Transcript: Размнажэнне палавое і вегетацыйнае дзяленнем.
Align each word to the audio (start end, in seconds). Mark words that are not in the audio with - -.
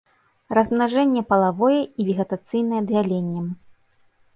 Размнажэнне 0.57 1.23
палавое 1.35 1.79
і 1.83 2.01
вегетацыйнае 2.11 2.85
дзяленнем. 2.95 3.59